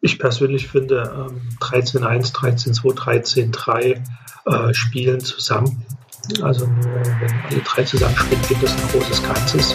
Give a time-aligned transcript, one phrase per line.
[0.00, 4.00] Ich persönlich finde ähm, 13.1, 13.2, 13.3
[4.46, 5.84] äh, spielen zusammen.
[6.40, 9.74] Also wenn alle drei zusammenspielen, gibt es ein großes Ganzes.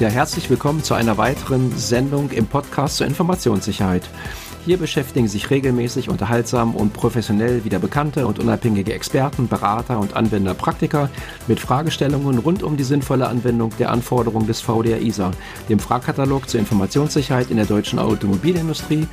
[0.00, 4.08] Ja, herzlich willkommen zu einer weiteren Sendung im Podcast zur Informationssicherheit.
[4.64, 10.54] Hier beschäftigen sich regelmäßig, unterhaltsam und professionell wieder bekannte und unabhängige Experten, Berater und Anwender
[10.54, 11.08] Praktiker
[11.46, 15.30] mit Fragestellungen rund um die sinnvolle Anwendung der Anforderungen des VDR ISA,
[15.68, 19.06] dem Fragkatalog zur Informationssicherheit in der deutschen Automobilindustrie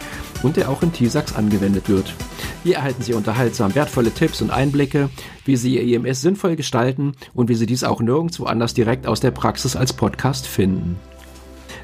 [0.43, 2.13] und der auch in TISAX angewendet wird.
[2.63, 5.09] Hier erhalten Sie unterhaltsam wertvolle Tipps und Einblicke,
[5.45, 9.19] wie Sie Ihr IMS sinnvoll gestalten und wie Sie dies auch nirgendwo anders direkt aus
[9.19, 10.97] der Praxis als Podcast finden.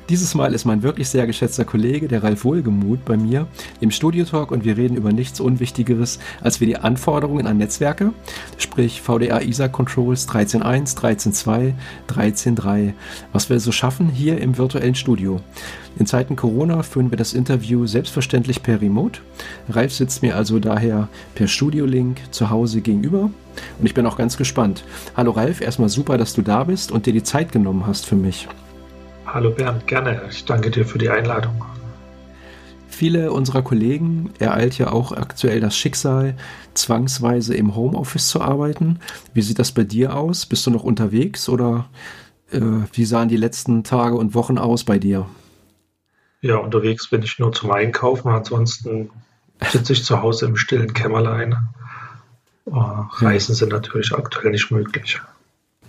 [0.09, 3.47] Dieses Mal ist mein wirklich sehr geschätzter Kollege, der Ralf Wohlgemuth, bei mir
[3.79, 8.11] im Studio-Talk und wir reden über nichts Unwichtigeres als wie die Anforderungen an Netzwerke,
[8.57, 11.73] sprich VDA ISA Controls 13.1, 13.2,
[12.09, 12.93] 13.3,
[13.31, 15.39] was wir so schaffen hier im virtuellen Studio.
[15.97, 19.21] In Zeiten Corona führen wir das Interview selbstverständlich per Remote.
[19.69, 23.29] Ralf sitzt mir also daher per Studio-Link zu Hause gegenüber
[23.79, 24.83] und ich bin auch ganz gespannt.
[25.15, 28.15] Hallo Ralf, erstmal super, dass du da bist und dir die Zeit genommen hast für
[28.15, 28.49] mich.
[29.33, 30.23] Hallo Bernd, gerne.
[30.29, 31.63] Ich danke dir für die Einladung.
[32.89, 36.35] Viele unserer Kollegen ereilt ja auch aktuell das Schicksal,
[36.73, 38.99] zwangsweise im Homeoffice zu arbeiten.
[39.33, 40.45] Wie sieht das bei dir aus?
[40.45, 41.87] Bist du noch unterwegs oder
[42.51, 42.59] äh,
[42.91, 45.27] wie sahen die letzten Tage und Wochen aus bei dir?
[46.41, 48.27] Ja, unterwegs bin ich nur zum Einkaufen.
[48.27, 49.11] Ansonsten
[49.61, 51.55] sitze ich zu Hause im stillen Kämmerlein.
[52.65, 55.21] Oh, Reisen sind natürlich aktuell nicht möglich.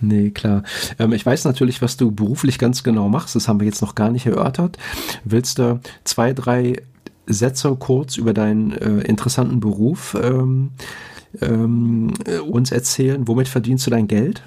[0.02, 0.64] Nee, klar.
[0.98, 3.36] Ähm, ich weiß natürlich, was du beruflich ganz genau machst.
[3.36, 4.76] Das haben wir jetzt noch gar nicht erörtert.
[5.24, 6.82] Willst du zwei, drei
[7.26, 10.72] Sätze kurz über deinen äh, interessanten Beruf ähm,
[11.40, 12.12] ähm,
[12.50, 13.28] uns erzählen?
[13.28, 14.42] Womit verdienst du dein Geld?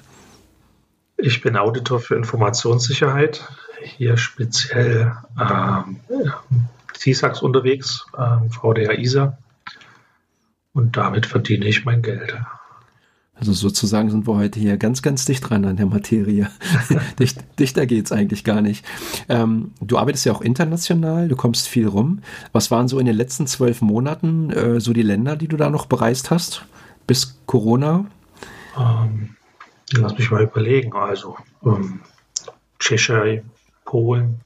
[1.16, 3.48] Ich bin Auditor für Informationssicherheit.
[3.82, 6.00] Hier speziell ähm,
[6.94, 9.38] CISAX unterwegs, ähm, VDA ISA.
[10.74, 12.36] Und damit verdiene ich mein Geld.
[13.38, 16.50] Also sozusagen sind wir heute hier ganz, ganz dicht dran an der Materie.
[17.18, 18.84] Dicht, dichter geht's eigentlich gar nicht.
[19.28, 22.22] Ähm, du arbeitest ja auch international, du kommst viel rum.
[22.52, 25.68] Was waren so in den letzten zwölf Monaten äh, so die Länder, die du da
[25.68, 26.64] noch bereist hast?
[27.06, 28.06] Bis Corona?
[28.78, 29.36] Ähm,
[29.92, 30.94] lass mich mal überlegen.
[30.94, 32.00] Also ähm,
[32.78, 33.44] Tschechei,
[33.84, 34.40] Polen,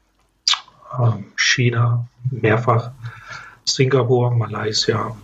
[0.98, 2.90] ähm, China, mehrfach,
[3.64, 5.16] Singapur, Malaysia,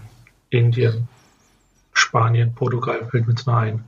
[0.51, 1.09] Indien,
[2.07, 3.85] Spanien, Portugal fällt mir jetzt ein.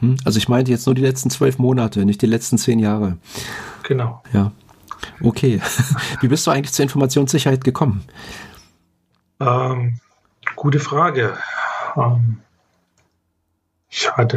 [0.00, 3.16] Hm, also ich meinte jetzt nur die letzten zwölf Monate, nicht die letzten zehn Jahre.
[3.82, 4.22] Genau.
[4.32, 4.52] Ja.
[5.22, 5.60] Okay.
[6.20, 8.04] Wie bist du eigentlich zur Informationssicherheit gekommen?
[9.40, 9.98] Ähm,
[10.54, 11.38] gute Frage.
[11.96, 12.38] Ähm,
[13.88, 14.36] ich hatte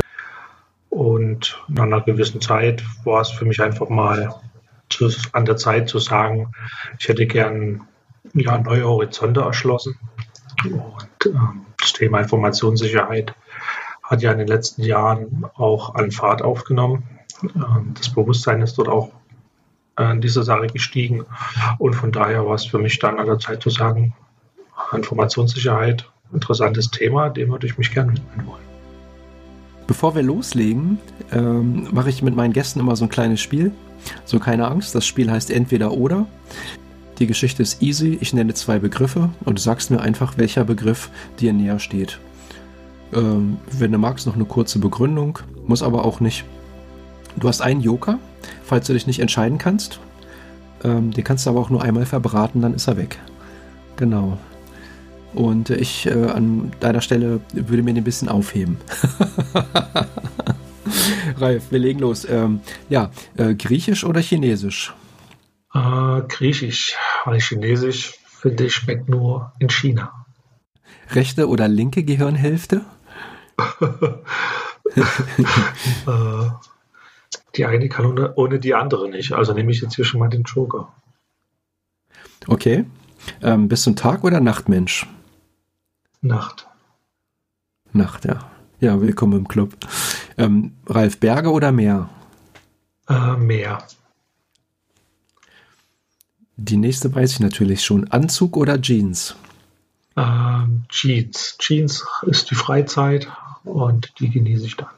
[0.90, 4.34] und nach einer gewissen Zeit war es für mich einfach mal
[4.90, 6.54] zu, an der Zeit zu sagen,
[7.00, 7.82] ich hätte gern
[8.34, 10.00] ja, neue Horizonte erschlossen.
[10.64, 13.34] Und ähm, das Thema Informationssicherheit
[14.04, 17.04] hat ja in den letzten Jahren auch an Fahrt aufgenommen.
[17.44, 19.12] Ähm, das Bewusstsein ist dort auch
[19.98, 21.26] in dieser Sache gestiegen.
[21.78, 24.14] Und von daher war es für mich dann an der Zeit zu sagen,
[24.92, 28.66] Informationssicherheit, interessantes Thema, dem würde ich mich gerne widmen wollen.
[29.88, 30.98] Bevor wir loslegen,
[31.32, 33.72] ähm, mache ich mit meinen Gästen immer so ein kleines Spiel.
[34.26, 36.26] So keine Angst, das Spiel heißt entweder oder.
[37.20, 38.18] Die Geschichte ist easy.
[38.20, 41.10] Ich nenne zwei Begriffe und du sagst mir einfach, welcher Begriff
[41.40, 42.20] dir näher steht.
[43.14, 45.40] Ähm, wenn du magst, noch eine kurze Begründung.
[45.68, 46.44] Muss aber auch nicht.
[47.38, 48.20] Du hast einen Joker,
[48.64, 50.00] falls du dich nicht entscheiden kannst.
[50.84, 53.18] Ähm, den kannst du aber auch nur einmal verbraten, dann ist er weg.
[53.96, 54.38] Genau.
[55.34, 58.78] Und ich äh, an deiner Stelle würde mir den ein bisschen aufheben.
[61.38, 62.26] Ralf, wir legen los.
[62.30, 64.94] Ähm, ja, äh, Griechisch oder Chinesisch?
[65.76, 70.26] Äh, Griechisch, weil Chinesisch finde ich schmeckt nur in China.
[71.12, 72.86] Rechte oder linke Gehirnhälfte?
[74.96, 76.50] äh,
[77.56, 79.34] die eine kann ohne, ohne, die andere nicht.
[79.34, 80.94] Also nehme ich jetzt hier schon mal den Joker.
[82.48, 82.86] Okay.
[83.42, 85.08] Ähm, bist du ein Tag- oder Nachtmensch?
[86.22, 86.68] Nacht.
[87.92, 88.40] Nacht, ja.
[88.80, 89.76] Ja, willkommen im Club.
[90.38, 92.10] Ähm, Ralf, Berge oder Meer?
[93.10, 93.80] Äh, Meer.
[96.58, 98.10] Die nächste weiß ich natürlich schon.
[98.12, 99.36] Anzug oder Jeans?
[100.16, 101.58] Ähm, Jeans.
[101.60, 103.28] Jeans ist die Freizeit
[103.64, 104.90] und die genieße ich dann.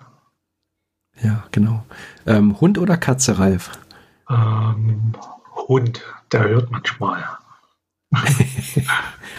[1.21, 1.83] Ja, genau.
[2.27, 3.71] Ähm, Hund oder Katze, Ralf?
[4.29, 5.13] Ähm,
[5.67, 6.01] Hund,
[6.31, 7.23] der hört manchmal.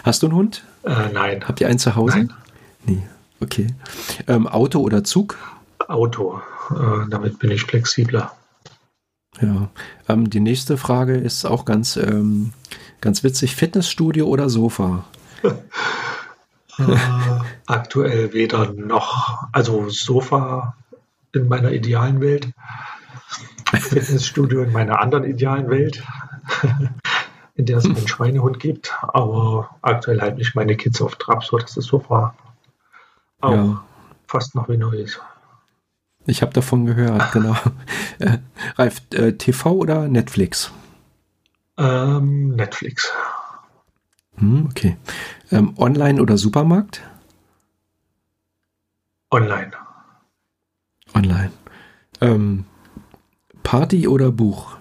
[0.05, 0.64] Hast du einen Hund?
[0.82, 1.44] Äh, nein.
[1.47, 2.19] Habt ihr einen zu Hause?
[2.19, 2.32] Nein.
[2.85, 3.03] Nee,
[3.41, 3.69] okay.
[4.26, 5.37] Ähm, Auto oder Zug?
[5.87, 6.41] Auto.
[6.71, 8.32] Äh, damit bin ich flexibler.
[9.40, 9.69] Ja,
[10.08, 12.52] ähm, die nächste Frage ist auch ganz, ähm,
[13.00, 13.55] ganz witzig.
[13.55, 15.05] Fitnessstudio oder Sofa?
[15.43, 16.96] äh,
[17.67, 19.44] aktuell weder noch.
[19.52, 20.75] Also Sofa
[21.32, 22.49] in meiner idealen Welt,
[23.73, 26.02] Fitnessstudio in meiner anderen idealen Welt,
[27.55, 28.94] in der es einen Schweinehund gibt.
[29.02, 32.35] Aber aktuell halte ich meine Kids auf Trab, so dass das Sofa
[33.40, 33.85] auch ja.
[34.26, 35.20] fast noch wie neu ist.
[36.28, 37.56] Ich habe davon gehört, genau.
[38.19, 38.38] Äh,
[38.76, 40.70] Ralf, äh, TV oder Netflix?
[41.78, 43.10] Ähm, Netflix.
[44.36, 44.98] Hm, okay.
[45.50, 47.02] Ähm, online oder Supermarkt?
[49.30, 49.72] Online.
[51.14, 51.50] Online.
[52.20, 52.66] Ähm,
[53.62, 54.76] Party oder Buch?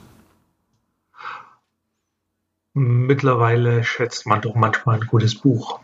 [2.73, 5.79] Mittlerweile schätzt man doch manchmal ein gutes Buch.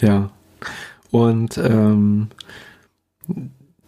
[0.00, 0.30] Ja.
[1.12, 2.30] Und ähm,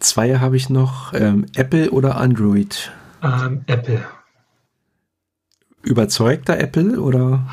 [0.01, 1.13] zwei habe ich noch.
[1.15, 2.93] Ähm, Apple oder Android?
[3.23, 4.05] Ähm, Apple.
[5.83, 7.47] Überzeugter Apple oder?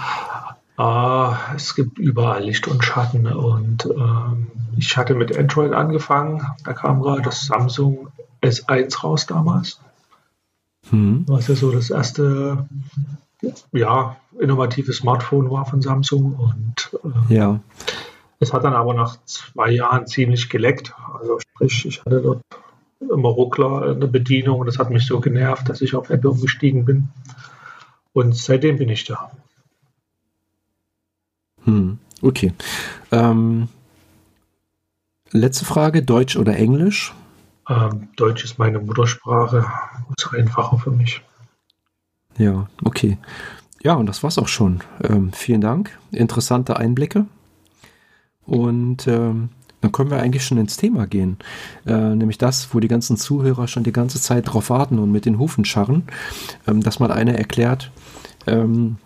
[0.78, 6.42] Ah, es gibt überall Licht und Schatten und ähm, ich hatte mit Android angefangen.
[6.64, 8.08] Da kam gerade das Samsung
[8.42, 9.80] S1 raus damals.
[10.90, 11.26] Hm.
[11.28, 12.68] Was ja so das erste
[13.72, 17.00] ja, innovative Smartphone war von Samsung und
[17.30, 17.60] äh, ja.
[18.44, 20.94] Es hat dann aber nach zwei Jahren ziemlich geleckt.
[21.20, 22.42] Also sprich, ich hatte dort
[23.00, 26.30] immer Ruckler in der Bedienung und das hat mich so genervt, dass ich auf Apple
[26.30, 27.10] umgestiegen bin.
[28.14, 29.32] Und seitdem bin ich da.
[31.64, 32.54] Hm, okay.
[33.12, 33.70] Ähm,
[35.32, 37.14] letzte Frage, Deutsch oder Englisch?
[37.70, 39.66] Ähm, Deutsch ist meine Muttersprache,
[40.18, 41.22] ist einfacher für mich.
[42.38, 43.18] Ja, okay.
[43.84, 44.82] Ja, und das war's auch schon.
[45.02, 45.98] Ähm, vielen Dank.
[46.12, 47.26] Interessante Einblicke.
[48.46, 49.50] Und ähm,
[49.82, 51.38] dann können wir eigentlich schon ins Thema gehen.
[51.86, 55.26] Äh, nämlich das, wo die ganzen Zuhörer schon die ganze Zeit drauf warten und mit
[55.26, 56.04] den Hufen scharren,
[56.68, 57.92] ähm, dass mal einer erklärt,
[58.48, 58.98] ähm,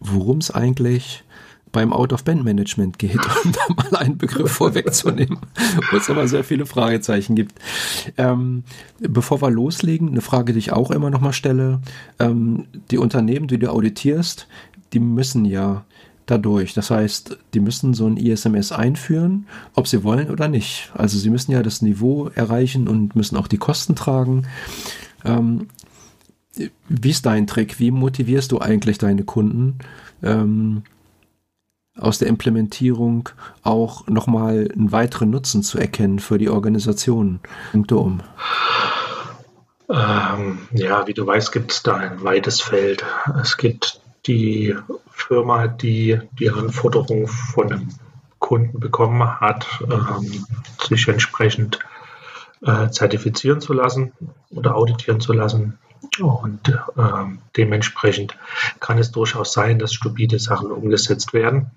[0.00, 1.24] worum es eigentlich
[1.70, 5.38] beim Out-of-Band-Management geht, um da mal einen Begriff vorwegzunehmen,
[5.92, 7.54] wo es aber sehr viele Fragezeichen gibt.
[8.16, 8.64] Ähm,
[8.98, 11.80] bevor wir loslegen, eine Frage, die ich auch immer noch mal stelle.
[12.18, 14.48] Ähm, die Unternehmen, die du auditierst,
[14.92, 15.84] die müssen ja
[16.30, 16.74] dadurch.
[16.74, 20.90] Das heißt, die müssen so ein ISMS einführen, ob sie wollen oder nicht.
[20.94, 24.46] Also sie müssen ja das Niveau erreichen und müssen auch die Kosten tragen.
[25.24, 25.68] Ähm,
[26.88, 27.78] wie ist dein Trick?
[27.78, 29.78] Wie motivierst du eigentlich deine Kunden?
[30.22, 30.82] Ähm,
[31.96, 33.28] aus der Implementierung
[33.62, 37.40] auch nochmal einen weiteren Nutzen zu erkennen für die Organisation?
[37.72, 38.20] Punkte um.
[39.90, 43.04] Ähm, ja, wie du weißt, gibt es da ein weites Feld.
[43.40, 44.74] Es gibt die
[45.10, 47.88] Firma, die die Anforderung von einem
[48.38, 50.46] Kunden bekommen hat, ähm,
[50.80, 51.78] sich entsprechend
[52.62, 54.12] äh, zertifizieren zu lassen
[54.50, 55.78] oder auditieren zu lassen.
[56.20, 58.36] Und ähm, dementsprechend
[58.80, 61.70] kann es durchaus sein, dass stupide Sachen umgesetzt werden.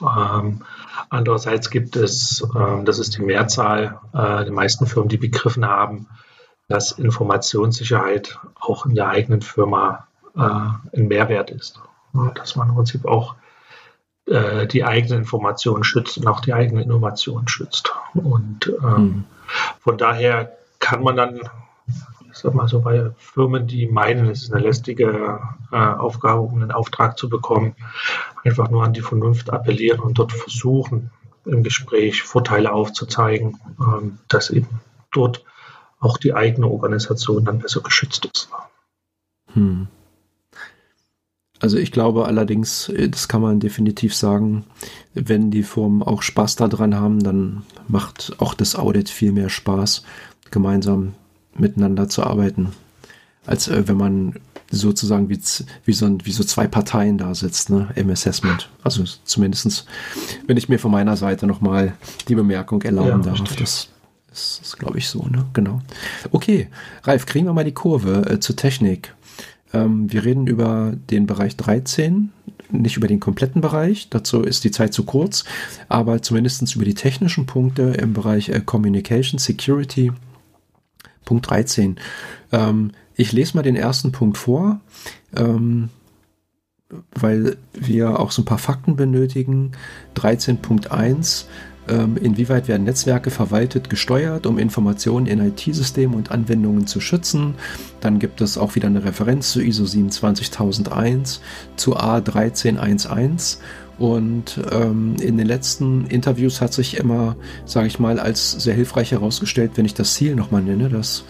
[0.00, 0.62] Ähm,
[1.10, 6.08] andererseits gibt es, äh, das ist die Mehrzahl, äh, die meisten Firmen, die begriffen haben,
[6.68, 11.80] dass Informationssicherheit auch in der eigenen Firma äh, ein Mehrwert ist.
[12.34, 13.34] Dass man im Prinzip auch
[14.26, 17.92] äh, die eigene Information schützt und auch die eigene Innovation schützt.
[18.14, 19.24] Und ähm, mhm.
[19.80, 21.40] von daher kann man dann
[22.34, 25.40] ich sag mal so, bei Firmen, die meinen, es ist eine lästige
[25.70, 27.76] äh, Aufgabe, um einen Auftrag zu bekommen,
[28.42, 31.10] einfach nur an die Vernunft appellieren und dort versuchen,
[31.44, 34.80] im Gespräch Vorteile aufzuzeigen, ähm, dass eben
[35.12, 35.44] dort
[36.00, 38.48] auch die eigene Organisation dann besser geschützt ist.
[39.52, 39.86] Hm.
[41.64, 44.64] Also ich glaube allerdings, das kann man definitiv sagen,
[45.14, 50.02] wenn die Firmen auch Spaß daran haben, dann macht auch das Audit viel mehr Spaß,
[50.50, 51.14] gemeinsam
[51.56, 52.74] miteinander zu arbeiten,
[53.46, 54.34] als äh, wenn man
[54.70, 55.40] sozusagen wie,
[55.86, 58.68] wie, so, wie so zwei Parteien da sitzt, ne, im Assessment.
[58.82, 59.86] Also zumindestens,
[60.46, 61.94] wenn ich mir von meiner Seite nochmal
[62.28, 63.60] die Bemerkung erlauben ja, darf, richtig.
[63.60, 63.88] das
[64.30, 65.46] ist, ist glaube ich, so, ne?
[65.54, 65.80] Genau.
[66.30, 66.68] Okay,
[67.04, 69.13] Ralf, kriegen wir mal die Kurve äh, zur Technik.
[69.74, 72.30] Ähm, wir reden über den Bereich 13,
[72.70, 75.44] nicht über den kompletten Bereich, dazu ist die Zeit zu kurz,
[75.88, 80.12] aber zumindest über die technischen Punkte im Bereich äh, Communication, Security
[81.24, 81.96] Punkt 13.
[82.52, 84.80] Ähm, ich lese mal den ersten Punkt vor,
[85.36, 85.88] ähm,
[87.14, 89.72] weil wir auch so ein paar Fakten benötigen.
[90.16, 91.46] 13.1.
[91.88, 97.54] Ähm, inwieweit werden Netzwerke verwaltet, gesteuert, um Informationen in IT-Systemen und Anwendungen zu schützen?
[98.00, 101.40] Dann gibt es auch wieder eine Referenz zu ISO 27001,
[101.76, 103.58] zu A13111
[103.98, 109.12] und ähm, in den letzten Interviews hat sich immer, sage ich mal, als sehr hilfreich
[109.12, 111.24] herausgestellt, wenn ich das Ziel nochmal nenne, dass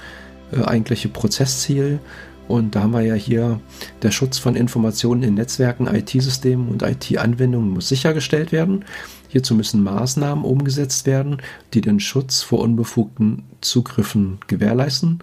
[0.52, 1.99] äh, eigentliche Prozessziel.
[2.46, 3.60] Und da haben wir ja hier
[4.02, 8.84] der Schutz von Informationen in Netzwerken, IT-Systemen und IT-Anwendungen muss sichergestellt werden.
[9.28, 11.38] Hierzu müssen Maßnahmen umgesetzt werden,
[11.72, 15.20] die den Schutz vor unbefugten Zugriffen gewährleisten.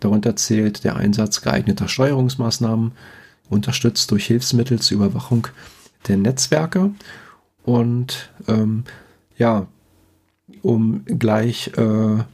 [0.00, 2.92] Darunter zählt der Einsatz geeigneter Steuerungsmaßnahmen,
[3.50, 5.48] unterstützt durch Hilfsmittel zur Überwachung
[6.08, 6.92] der Netzwerke.
[7.62, 8.84] Und ähm,
[9.36, 9.66] ja,
[10.62, 12.24] um gleich äh,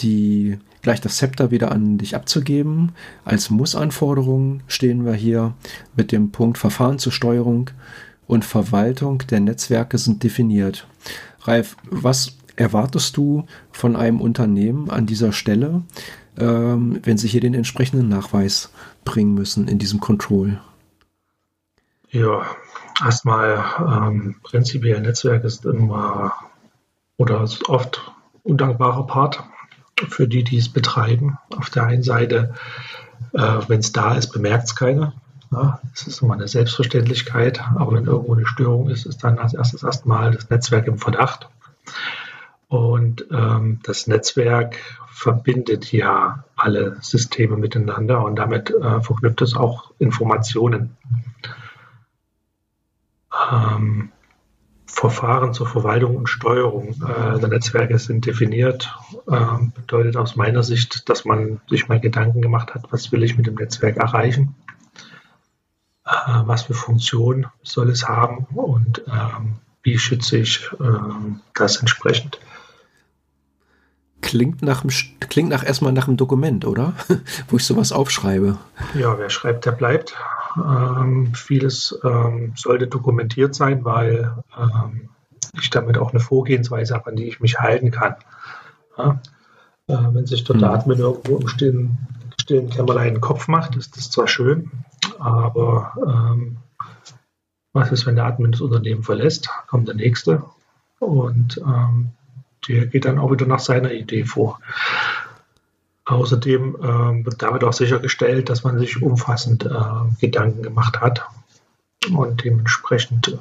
[0.00, 2.92] die gleich das Zepter wieder an dich abzugeben.
[3.24, 5.54] Als Muss-Anforderung stehen wir hier
[5.96, 7.70] mit dem Punkt Verfahren zur Steuerung
[8.26, 10.86] und Verwaltung der Netzwerke sind definiert.
[11.42, 15.82] Ralf, was erwartest du von einem Unternehmen an dieser Stelle,
[16.38, 18.72] ähm, wenn sie hier den entsprechenden Nachweis
[19.04, 20.60] bringen müssen in diesem Control?
[22.10, 22.46] Ja,
[23.04, 26.34] erstmal ähm, prinzipiell Netzwerk ist immer
[27.16, 29.42] oder ist oft undankbarer Part
[30.08, 31.38] für die, die es betreiben.
[31.56, 32.54] Auf der einen Seite,
[33.32, 35.14] äh, wenn es da ist, bemerkt es keiner.
[35.52, 39.52] Ja, es ist immer eine Selbstverständlichkeit, aber wenn irgendwo eine Störung ist, ist dann als
[39.52, 41.48] erstes erstmal das Netzwerk im Verdacht.
[42.68, 44.76] Und ähm, das Netzwerk
[45.12, 50.96] verbindet ja alle Systeme miteinander und damit äh, verknüpft es auch Informationen.
[53.52, 54.12] Ähm,
[54.92, 58.92] Verfahren zur Verwaltung und Steuerung äh, der Netzwerke sind definiert.
[59.30, 63.36] Äh, bedeutet aus meiner Sicht, dass man sich mal Gedanken gemacht hat, was will ich
[63.36, 64.56] mit dem Netzwerk erreichen,
[66.04, 66.10] äh,
[66.44, 72.38] was für Funktion soll es haben und ähm, wie schütze ich ähm, das entsprechend.
[74.20, 74.84] Klingt nach,
[75.30, 76.94] klingt nach erstmal nach einem Dokument, oder?
[77.48, 78.58] Wo ich sowas aufschreibe.
[78.94, 80.14] Ja, wer schreibt, der bleibt.
[80.56, 85.10] Ähm, vieles ähm, sollte dokumentiert sein, weil ähm,
[85.54, 88.16] ich damit auch eine Vorgehensweise habe, an die ich mich halten kann.
[88.96, 89.20] Ja?
[89.86, 90.64] Äh, wenn sich der mhm.
[90.64, 91.98] Admin irgendwo im stillen,
[92.40, 94.70] stillen Kämmerlein den Kopf macht, ist das zwar schön,
[95.18, 96.58] aber ähm,
[97.72, 99.48] was ist, wenn der Admin das Unternehmen verlässt?
[99.68, 100.44] Kommt der nächste
[100.98, 102.10] und ähm,
[102.68, 104.60] der geht dann auch wieder nach seiner Idee vor.
[106.10, 109.70] Außerdem äh, wird damit auch sichergestellt, dass man sich umfassend äh,
[110.20, 111.24] Gedanken gemacht hat
[112.12, 113.36] und dementsprechend äh,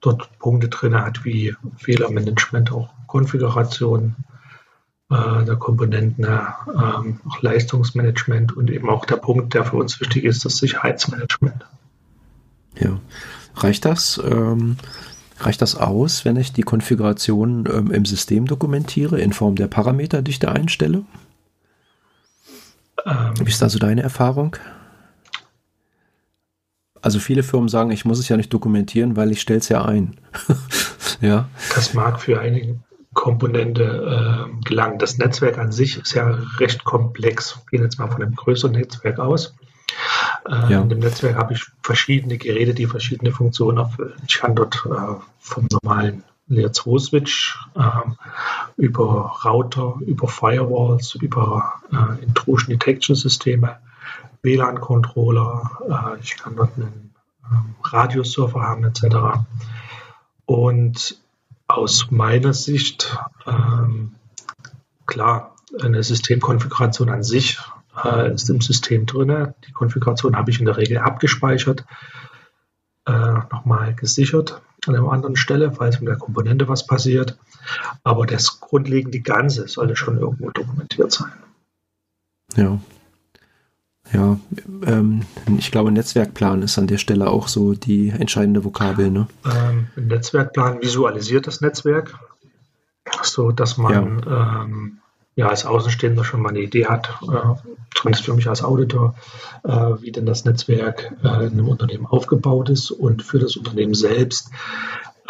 [0.00, 4.16] dort Punkte drin hat wie Fehlermanagement, auch Konfiguration
[5.10, 10.24] äh, der Komponenten, ähm, auch Leistungsmanagement und eben auch der Punkt, der für uns wichtig
[10.24, 11.66] ist, das Sicherheitsmanagement.
[12.78, 12.98] Ja,
[13.56, 14.18] reicht das?
[14.24, 14.76] Ähm,
[15.40, 20.22] reicht das aus, wenn ich die Konfiguration ähm, im System dokumentiere in Form der Parameter,
[20.22, 21.04] die ich da einstelle?
[23.06, 24.56] Ähm, Wie ist da so deine Erfahrung?
[27.02, 29.84] Also viele Firmen sagen, ich muss es ja nicht dokumentieren, weil ich stelle es ja
[29.84, 30.16] ein.
[31.20, 31.48] ja.
[31.74, 32.80] Das mag für einige
[33.12, 34.98] Komponente äh, gelangen.
[34.98, 37.58] Das Netzwerk an sich ist ja recht komplex.
[37.70, 39.54] Wir gehen jetzt mal von einem größeren Netzwerk aus.
[40.48, 40.80] Äh, ja.
[40.80, 44.14] In dem Netzwerk habe ich verschiedene Geräte, die verschiedene Funktionen erfüllen.
[44.26, 48.16] Ich kann dort äh, vom normalen Layer 2 Switch ähm,
[48.76, 53.78] über Router, über Firewalls, über äh, Intrusion Detection Systeme,
[54.42, 57.14] WLAN-Controller, äh, ich kann dort einen
[57.50, 59.38] ähm, Radioserver haben etc.
[60.44, 61.18] Und
[61.66, 64.16] aus meiner Sicht, ähm,
[65.06, 67.58] klar, eine Systemkonfiguration an sich
[68.04, 69.54] äh, ist im System drin.
[69.66, 71.86] Die Konfiguration habe ich in der Regel abgespeichert,
[73.06, 73.12] äh,
[73.50, 77.36] nochmal gesichert an einer anderen Stelle, falls mit der Komponente was passiert.
[78.02, 81.32] Aber das grundlegende Ganze sollte schon irgendwo dokumentiert sein.
[82.56, 82.78] Ja.
[84.12, 84.38] Ja,
[84.86, 85.22] ähm,
[85.58, 89.10] ich glaube, Netzwerkplan ist an der Stelle auch so die entscheidende Vokabel.
[89.10, 89.26] Ne?
[89.46, 92.14] Ähm, Netzwerkplan visualisiert das Netzwerk,
[93.22, 94.62] so dass man ja.
[94.62, 94.98] ähm,
[95.36, 99.14] ja, als Außenstehender schon mal eine Idee hat, äh, zumindest für mich als Auditor,
[99.64, 102.90] äh, wie denn das Netzwerk äh, in einem Unternehmen aufgebaut ist.
[102.90, 104.50] Und für das Unternehmen selbst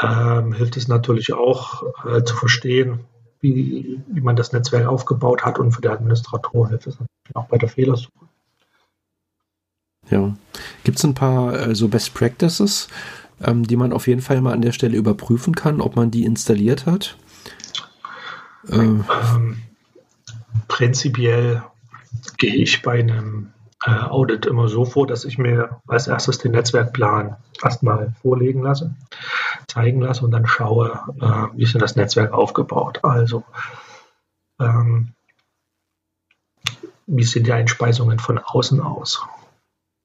[0.03, 3.01] ähm, hilft es natürlich auch äh, zu verstehen,
[3.41, 5.59] wie, wie man das Netzwerk aufgebaut hat.
[5.59, 8.11] Und für den Administrator hilft es natürlich auch bei der Fehlersuche.
[10.11, 10.35] Ja.
[10.85, 12.89] Gibt es ein paar äh, so Best Practices,
[13.43, 16.25] ähm, die man auf jeden Fall mal an der Stelle überprüfen kann, ob man die
[16.25, 17.17] installiert hat?
[18.69, 19.05] Ähm,
[20.69, 21.63] prinzipiell
[22.39, 23.53] gehe ich bei einem
[23.85, 28.95] äh, Audit immer so vor, dass ich mir als erstes den Netzwerkplan erstmal vorlegen lasse,
[29.69, 33.01] zeigen lasse und dann schaue, äh, wie ist denn das Netzwerk aufgebaut.
[33.03, 33.45] Also
[34.61, 35.13] ähm,
[37.07, 39.23] wie sind die Einspeisungen von außen aus?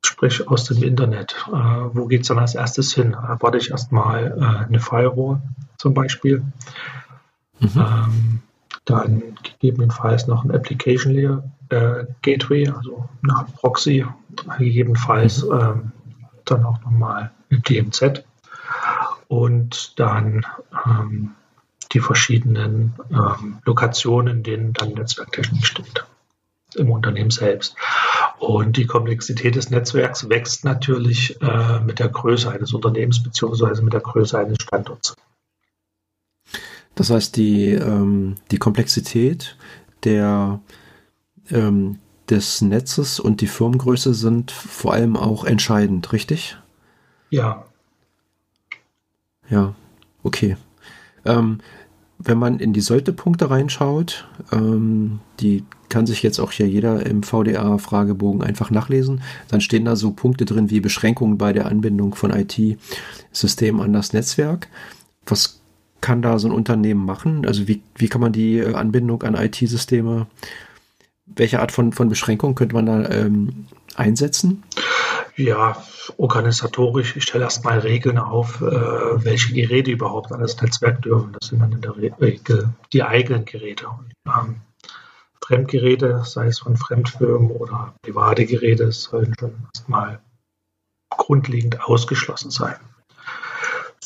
[0.03, 1.35] Sprich aus dem Internet.
[1.47, 3.13] Äh, wo geht es dann als erstes hin?
[3.13, 5.41] Erwarte ich erstmal äh, eine Firewall
[5.77, 6.43] zum Beispiel.
[7.59, 7.69] Mhm.
[7.75, 8.41] Ähm,
[8.89, 14.05] dann gegebenenfalls noch ein Application Layer äh, Gateway, also eine Proxy,
[14.57, 15.51] gegebenenfalls mhm.
[15.51, 15.91] ähm,
[16.45, 18.23] dann auch nochmal eine DMZ
[19.27, 20.45] und dann
[20.85, 21.31] ähm,
[21.91, 26.05] die verschiedenen ähm, Lokationen, in denen dann Netzwerktechnik steht
[26.75, 27.75] im Unternehmen selbst.
[28.37, 33.93] Und die Komplexität des Netzwerks wächst natürlich äh, mit der Größe eines Unternehmens beziehungsweise mit
[33.93, 35.15] der Größe eines Standorts.
[36.99, 39.55] Das heißt, die, ähm, die Komplexität
[40.03, 40.59] der,
[41.49, 41.97] ähm,
[42.29, 46.57] des Netzes und die Firmengröße sind vor allem auch entscheidend, richtig?
[47.29, 47.63] Ja.
[49.49, 49.75] Ja,
[50.23, 50.57] okay.
[51.23, 51.59] Ähm,
[52.17, 57.23] wenn man in die Sollte-Punkte reinschaut, ähm, die kann sich jetzt auch hier jeder im
[57.23, 59.21] VDA-Fragebogen einfach nachlesen.
[59.47, 64.11] Dann stehen da so Punkte drin wie Beschränkungen bei der Anbindung von IT-Systemen an das
[64.11, 64.67] Netzwerk.
[65.25, 65.58] Was
[66.01, 67.45] kann da so ein Unternehmen machen?
[67.45, 70.27] Also wie, wie kann man die äh, Anbindung an IT-Systeme,
[71.25, 74.63] welche Art von, von Beschränkung könnte man da ähm, einsetzen?
[75.35, 75.81] Ja,
[76.17, 81.33] organisatorisch, ich stelle erstmal Regeln auf, äh, welche Geräte überhaupt an das Netzwerk dürfen.
[81.39, 83.87] Das sind dann in der Regel die eigenen Geräte.
[83.87, 84.55] Und, ähm,
[85.41, 90.19] Fremdgeräte, sei es von Fremdfirmen oder private Geräte, sollen schon erstmal
[91.09, 92.75] grundlegend ausgeschlossen sein.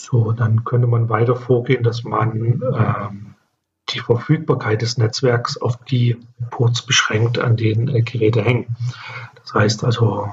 [0.03, 3.35] So, dann könnte man weiter vorgehen, dass man ähm,
[3.87, 6.17] die Verfügbarkeit des Netzwerks auf die
[6.49, 8.75] Ports beschränkt, an denen äh, Geräte hängen.
[9.41, 10.29] Das heißt also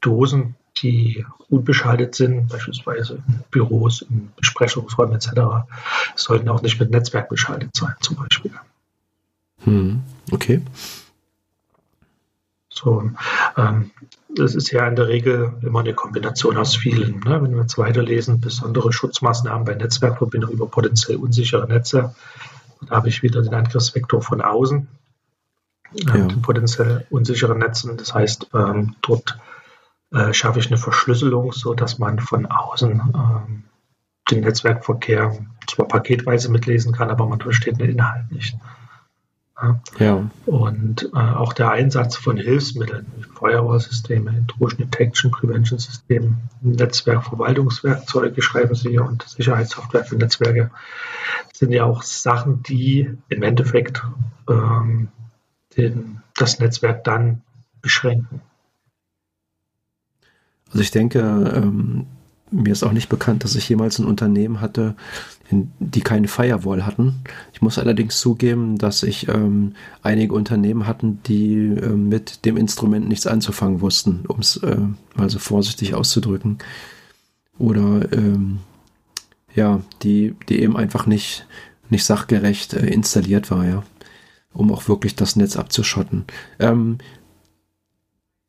[0.00, 5.66] Dosen, die unbeschaltet sind, beispielsweise in Büros, in Besprechungsräumen etc.,
[6.14, 8.52] sollten auch nicht mit Netzwerk beschaltet sein, zum Beispiel.
[9.64, 10.62] Hm, okay.
[12.74, 13.10] So,
[13.56, 13.90] ähm,
[14.28, 17.20] das ist ja in der Regel immer eine Kombination aus vielen.
[17.20, 17.40] Ne?
[17.40, 22.14] Wenn wir jetzt weiterlesen, besondere Schutzmaßnahmen bei Netzwerkverbindungen über potenziell unsichere Netze,
[22.88, 24.88] da habe ich wieder den Angriffsvektor von außen,
[25.94, 26.28] äh, ja.
[26.42, 27.96] potenziell unsicheren Netzen.
[27.96, 29.38] Das heißt, ähm, dort
[30.12, 33.62] äh, schaffe ich eine Verschlüsselung, sodass man von außen ähm,
[34.30, 38.56] den Netzwerkverkehr zwar paketweise mitlesen kann, aber man versteht den Inhalt nicht.
[39.98, 40.30] Ja.
[40.46, 43.06] Und äh, auch der Einsatz von Hilfsmitteln,
[43.38, 50.70] Firewall-Systeme, Intrusion Detection Prevention Systeme, Netzwerkverwaltungswerkzeuge, schreiben Sie hier, und Sicherheitssoftware für Netzwerke,
[51.52, 54.02] sind ja auch Sachen, die im Endeffekt
[54.48, 55.08] ähm,
[55.76, 57.42] den, das Netzwerk dann
[57.80, 58.40] beschränken.
[60.68, 62.06] Also ich denke, ähm,
[62.54, 64.94] mir ist auch nicht bekannt, dass ich jemals ein Unternehmen hatte,
[65.50, 67.16] die keine Firewall hatten.
[67.52, 73.08] Ich muss allerdings zugeben, dass ich ähm, einige Unternehmen hatten, die äh, mit dem Instrument
[73.08, 74.78] nichts anzufangen wussten, um es äh,
[75.16, 76.58] mal so vorsichtig auszudrücken.
[77.58, 78.60] Oder ähm,
[79.54, 81.46] ja, die, die eben einfach nicht,
[81.90, 83.82] nicht sachgerecht äh, installiert war, ja,
[84.52, 86.24] um auch wirklich das Netz abzuschotten.
[86.58, 86.98] Ähm,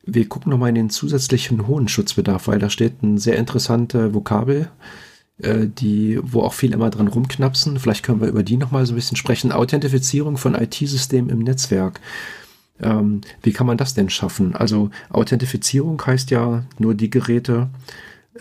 [0.06, 4.70] wir gucken nochmal in den zusätzlichen hohen Schutzbedarf, weil da steht ein sehr interessanter Vokabel,
[5.40, 7.80] äh, die, wo auch viele immer dran rumknapsen.
[7.80, 9.52] Vielleicht können wir über die nochmal so ein bisschen sprechen.
[9.52, 12.00] Authentifizierung von IT-Systemen im Netzwerk.
[12.82, 14.56] Ähm, wie kann man das denn schaffen?
[14.56, 17.70] Also Authentifizierung heißt ja, nur die Geräte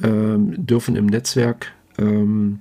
[0.03, 2.61] ähm, dürfen im Netzwerk ähm,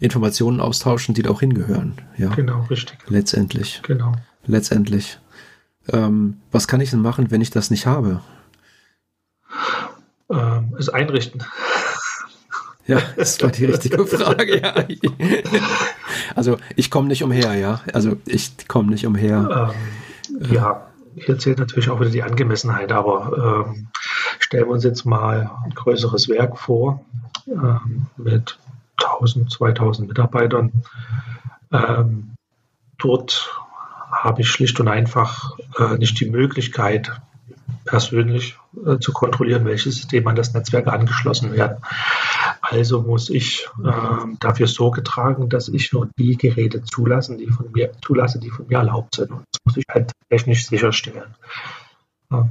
[0.00, 1.94] Informationen austauschen, die da auch hingehören.
[2.16, 2.98] Ja, genau, richtig.
[3.08, 3.80] Letztendlich.
[3.84, 4.12] Genau.
[4.46, 5.18] Letztendlich.
[5.92, 8.20] Ähm, was kann ich denn machen, wenn ich das nicht habe?
[10.30, 11.42] Ähm, es einrichten.
[12.86, 14.60] Ja, das war die richtige Frage.
[14.60, 14.74] Ja.
[16.34, 17.80] Also ich komme nicht umher, ja.
[17.92, 19.74] Also ich komme nicht umher.
[20.30, 23.88] Ähm, ja, hier zählt natürlich auch wieder die Angemessenheit, aber ähm,
[24.38, 27.04] stellen wir uns jetzt mal ein größeres Werk vor
[27.46, 28.58] ähm, mit
[29.02, 30.72] 1000, 2000 Mitarbeitern.
[31.72, 32.34] Ähm,
[32.98, 33.50] dort
[34.10, 37.12] habe ich schlicht und einfach äh, nicht die Möglichkeit,
[37.84, 41.78] persönlich äh, zu kontrollieren, welche Systeme an das Netzwerk angeschlossen werden.
[42.60, 47.72] Also muss ich äh, dafür Sorge tragen, dass ich nur die Geräte zulassen, die von
[47.72, 49.30] mir zulasse, die von mir erlaubt sind.
[49.30, 51.34] Und das muss ich halt technisch sicherstellen.
[52.30, 52.48] Ja.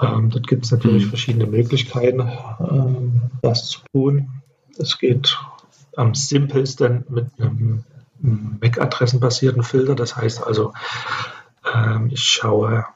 [0.00, 1.08] Ähm, dort gibt es natürlich mhm.
[1.08, 4.42] verschiedene Möglichkeiten, ähm, das zu tun.
[4.76, 5.38] Es geht
[5.96, 7.84] am simpelsten mit einem
[8.20, 9.94] MAC-adressenbasierten Filter.
[9.94, 10.72] Das heißt also,
[11.72, 12.86] ähm, ich schaue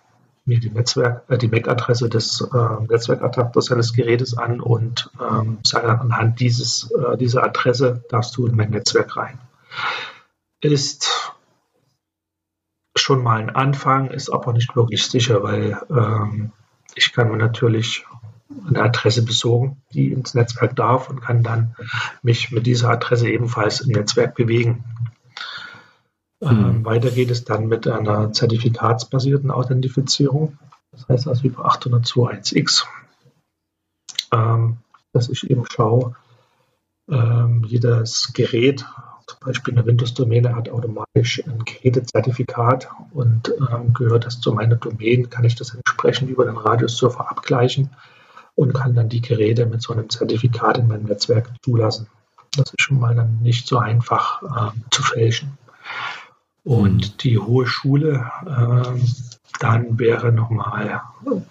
[0.44, 5.86] mir die, Netzwerk, äh, die MAC-Adresse des äh, Netzwerkadapters eines Gerätes an und ähm, sage
[5.86, 9.38] dann anhand dieses, äh, dieser Adresse darfst du in mein Netzwerk rein.
[10.60, 11.32] Ist
[12.96, 16.52] schon mal ein Anfang, ist aber nicht wirklich sicher, weil ähm,
[16.94, 18.04] ich kann mir natürlich
[18.66, 21.76] eine Adresse besorgen, die ins Netzwerk darf und kann dann
[22.22, 24.84] mich mit dieser Adresse ebenfalls im Netzwerk bewegen.
[26.40, 26.84] Mhm.
[26.86, 30.58] weiter geht es dann mit einer zertifikatsbasierten Authentifizierung.
[30.90, 32.86] Das heißt also über 802.1x,
[34.32, 34.78] ähm,
[35.12, 36.16] dass ich eben schaue,
[37.10, 38.86] ähm, jedes Gerät,
[39.26, 45.28] zum Beispiel eine Windows-Domäne, hat automatisch ein Gerätezertifikat und ähm, gehört das zu meiner Domain,
[45.30, 47.90] kann ich das entsprechend über den Radius-Server abgleichen
[48.54, 52.08] und kann dann die Geräte mit so einem Zertifikat in meinem Netzwerk zulassen.
[52.56, 55.58] Das ist schon mal dann nicht so einfach äh, zu fälschen.
[56.64, 59.00] Und die hohe Schule, äh,
[59.60, 61.02] dann wäre nochmal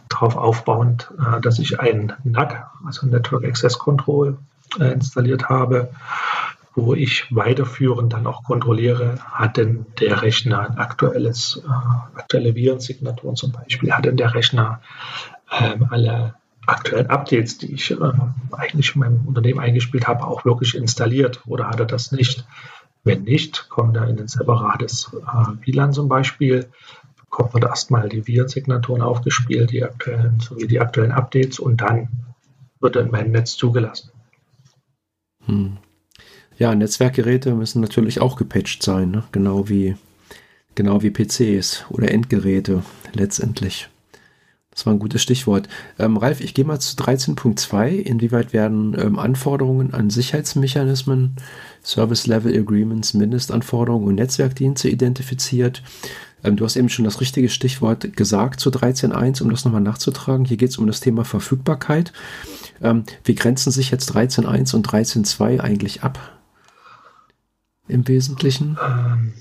[0.09, 4.37] darauf aufbauend, äh, dass ich ein NAC, also Network Access Control,
[4.79, 5.91] äh, installiert habe,
[6.75, 13.35] wo ich weiterführend dann auch kontrolliere, hat denn der Rechner ein aktuelles, äh, aktuelle Virensignaturen
[13.35, 14.81] zum Beispiel, hat denn der Rechner
[15.59, 16.35] ähm, alle
[16.67, 17.97] aktuellen Updates, die ich äh,
[18.51, 22.45] eigentlich in meinem Unternehmen eingespielt habe, auch wirklich installiert oder hat er das nicht?
[23.09, 26.69] Wenn nicht, kommt er in ein separates äh, WLAN zum Beispiel,
[27.15, 32.07] bekommt man erstmal die Virensignaturen aufgespielt, die aktuellen sowie die aktuellen Updates und dann
[32.79, 34.11] wird er in mein Netz zugelassen.
[35.45, 35.77] Hm.
[36.59, 39.23] Ja, Netzwerkgeräte müssen natürlich auch gepatcht sein, ne?
[39.31, 39.95] genau wie
[40.75, 43.89] genau wie PCs oder Endgeräte letztendlich.
[44.71, 45.67] Das war ein gutes Stichwort.
[45.97, 47.97] Ähm, Ralf, ich gehe mal zu 13.2.
[47.97, 51.35] Inwieweit werden ähm, Anforderungen an Sicherheitsmechanismen,
[51.83, 55.83] Service Level Agreements, Mindestanforderungen und Netzwerkdienste identifiziert?
[56.43, 60.45] Ähm, du hast eben schon das richtige Stichwort gesagt zu 13.1, um das nochmal nachzutragen.
[60.45, 62.13] Hier geht es um das Thema Verfügbarkeit.
[62.81, 66.39] Ähm, wie grenzen sich jetzt 13.1 und 13.2 eigentlich ab?
[67.87, 68.77] Im Wesentlichen?
[68.85, 69.33] Ähm,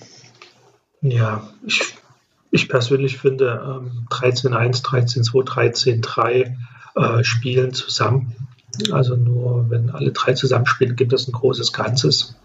[1.02, 1.94] ja, ich
[2.50, 6.54] ich persönlich finde ähm, 13.1, 13.2, 13.3
[6.94, 8.34] äh, spielen zusammen.
[8.90, 12.36] Also nur wenn alle drei zusammenspielen, gibt es ein großes Ganzes.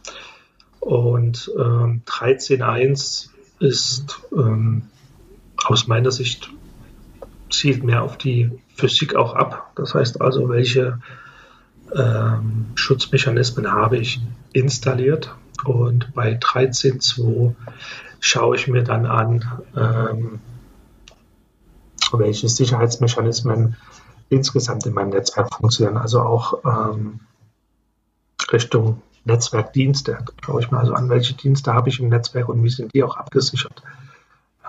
[0.79, 4.83] Und ähm, 13.1 ist ähm,
[5.63, 6.49] aus meiner Sicht
[7.49, 9.71] zielt mehr auf die Physik auch ab.
[9.75, 10.99] Das heißt also, welche
[11.95, 14.19] ähm, Schutzmechanismen habe ich
[14.51, 15.33] installiert.
[15.63, 17.55] Und bei 13.2
[18.23, 19.43] schaue ich mir dann an,
[19.75, 20.39] ähm,
[22.13, 23.75] welche Sicherheitsmechanismen
[24.29, 25.97] insgesamt in meinem Netzwerk funktionieren.
[25.97, 27.19] Also auch ähm,
[28.51, 30.19] Richtung Netzwerkdienste.
[30.43, 33.03] Schaue ich mir also an, welche Dienste habe ich im Netzwerk und wie sind die
[33.03, 33.83] auch abgesichert.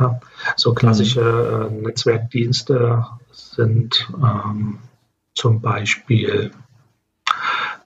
[0.00, 0.20] Ja,
[0.56, 4.80] so klassische äh, Netzwerkdienste sind ähm,
[5.36, 6.50] zum Beispiel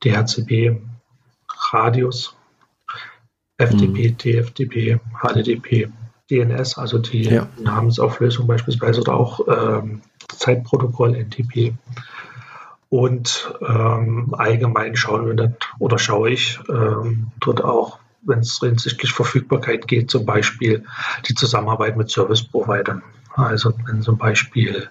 [0.03, 0.81] DHCP,
[1.73, 2.38] Radius,
[3.59, 4.19] FTP, mhm.
[4.19, 5.89] TFTP, HTTP,
[6.31, 7.49] DNS, also die ja.
[7.59, 11.75] Namensauflösung beispielsweise oder auch ähm, Zeitprotokoll NTP.
[12.91, 19.13] Und ähm, allgemein schauen wir dort oder schaue ich ähm, dort auch, wenn es hinsichtlich
[19.13, 20.85] Verfügbarkeit geht, zum Beispiel
[21.29, 23.03] die Zusammenarbeit mit Service-Providern.
[23.35, 24.89] Also wenn zum Beispiel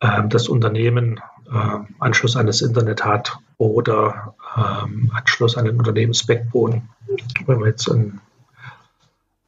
[0.00, 1.20] ähm, das Unternehmen
[1.52, 6.82] äh, Anschluss an das Internet hat oder ähm, Anschluss an den Unternehmensbackbone.
[7.46, 8.20] Wenn wir jetzt ein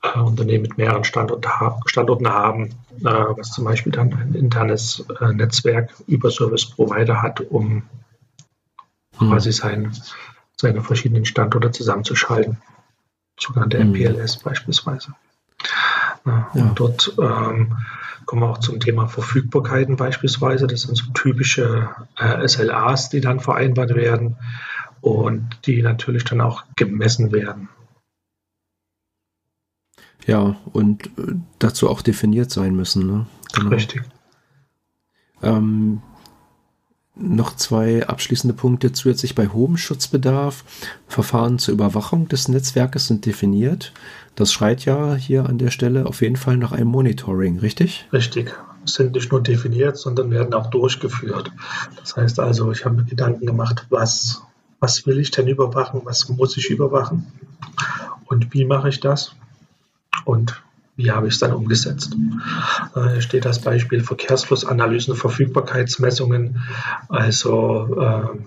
[0.02, 1.46] äh, Unternehmen mit mehreren Standort,
[1.86, 7.40] Standorten haben, äh, was zum Beispiel dann ein internes äh, Netzwerk über Service Provider hat,
[7.40, 7.74] um
[9.18, 9.28] mhm.
[9.28, 9.92] quasi sein,
[10.56, 12.58] seine verschiedenen Standorte zusammenzuschalten.
[13.38, 13.92] Sogenannte mhm.
[13.92, 15.14] MPLS beispielsweise.
[16.24, 16.62] Ja, ja.
[16.62, 17.76] Und dort ähm,
[18.26, 20.66] kommen wir auch zum Thema Verfügbarkeiten beispielsweise.
[20.66, 24.36] Das sind so typische äh, SLAs, die dann vereinbart werden
[25.02, 27.68] und die natürlich dann auch gemessen werden.
[30.26, 33.06] Ja, und äh, dazu auch definiert sein müssen.
[33.06, 33.26] Ne?
[33.52, 33.70] Genau.
[33.70, 34.02] Richtig.
[35.42, 36.00] Ähm,
[37.14, 40.64] noch zwei abschließende Punkte zusätzlich bei hohem Schutzbedarf.
[41.08, 43.92] Verfahren zur Überwachung des Netzwerkes sind definiert.
[44.34, 48.08] Das schreit ja hier an der Stelle auf jeden Fall nach einem Monitoring, richtig?
[48.12, 48.54] Richtig.
[48.84, 51.52] Sind nicht nur definiert, sondern werden auch durchgeführt.
[52.00, 54.42] Das heißt also, ich habe mir Gedanken gemacht, was,
[54.82, 57.32] was will ich denn überwachen, was muss ich überwachen
[58.24, 59.36] und wie mache ich das
[60.24, 60.60] und
[60.96, 62.16] wie habe ich es dann umgesetzt?
[62.96, 66.60] Äh, hier steht das Beispiel Verkehrsflussanalysen, Verfügbarkeitsmessungen.
[67.08, 68.38] Also äh,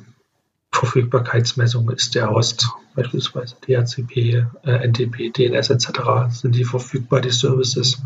[0.72, 5.90] Verfügbarkeitsmessung ist der Host, beispielsweise DHCP, äh, NTP, DNS etc.
[6.30, 8.02] Sind die verfügbar, die Services?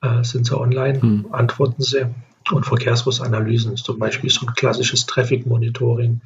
[0.00, 1.02] Äh, sind sie online?
[1.02, 1.26] Hm.
[1.32, 2.06] Antworten sie.
[2.52, 6.20] Und Verkehrsflussanalysen zum Beispiel so ein klassisches Traffic Monitoring.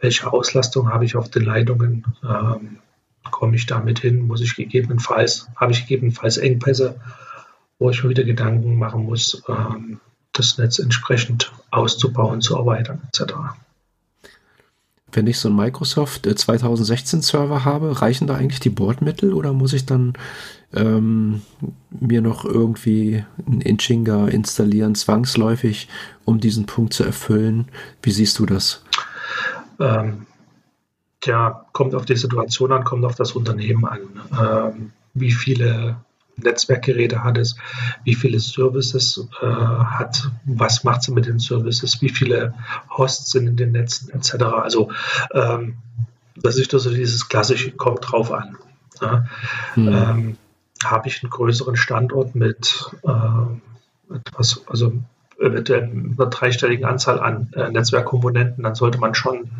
[0.00, 2.04] Welche Auslastung habe ich auf den Leitungen?
[2.22, 2.78] Ähm,
[3.30, 4.26] komme ich damit hin?
[4.26, 7.00] Muss ich gegebenenfalls, habe ich gegebenenfalls Engpässe,
[7.78, 10.00] wo ich mir wieder Gedanken machen muss, ähm,
[10.32, 13.34] das Netz entsprechend auszubauen, zu erweitern, etc.
[15.12, 19.72] Wenn ich so einen Microsoft 2016 Server habe, reichen da eigentlich die Bordmittel oder muss
[19.72, 20.12] ich dann
[20.74, 21.42] ähm,
[21.90, 25.88] mir noch irgendwie ein Inchinga installieren, zwangsläufig,
[26.24, 27.66] um diesen Punkt zu erfüllen?
[28.02, 28.84] Wie siehst du das?
[29.78, 30.26] Ähm,
[31.20, 34.00] Tja, kommt auf die Situation an, kommt auf das Unternehmen an.
[34.40, 35.96] Ähm, wie viele
[36.36, 37.56] Netzwerkgeräte hat es,
[38.04, 42.54] wie viele Services äh, hat, was macht sie mit den Services, wie viele
[42.96, 44.44] Hosts sind in den Netzen etc.
[44.44, 44.90] Also
[45.34, 45.76] ähm,
[46.36, 48.56] das ist also dieses klassische, kommt drauf an.
[49.02, 49.26] Ja.
[49.74, 49.88] Hm.
[49.88, 50.36] Ähm,
[50.84, 54.92] Habe ich einen größeren Standort mit äh, etwas, also
[55.38, 59.50] eventuell einer dreistelligen Anzahl an äh, Netzwerkkomponenten, dann sollte man schon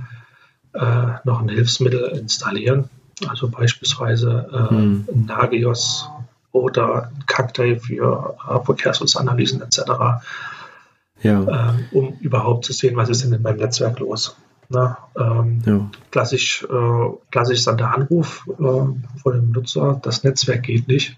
[0.72, 2.88] äh, noch ein Hilfsmittel installieren.
[3.26, 5.06] Also beispielsweise äh, hm.
[5.26, 6.08] Nagios
[6.52, 9.80] oder Cacti für äh, Verkehrsflussanalysen etc.
[11.22, 11.72] Ja.
[11.72, 14.36] Ähm, um überhaupt zu sehen, was ist denn in meinem Netzwerk los.
[14.72, 15.90] Na, ähm, ja.
[16.12, 21.16] klassisch, äh, klassisch ist dann der Anruf äh, von dem Nutzer, das Netzwerk geht nicht.